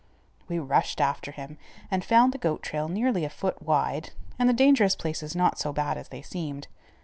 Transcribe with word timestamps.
We 0.47 0.57
rushed 0.57 0.99
after 0.99 1.31
him, 1.31 1.59
and 1.91 2.03
found 2.03 2.33
the 2.33 2.39
goat 2.39 2.63
trail 2.63 2.89
nearly 2.89 3.23
a 3.23 3.29
foot 3.29 3.61
wide, 3.61 4.13
and 4.39 4.49
the 4.49 4.51
dangerous 4.51 4.95
places 4.95 5.35
not 5.35 5.59
so 5.59 5.71
bad 5.71 5.95
as 5.95 6.07
they 6.07 6.23
seemed. 6.23 6.67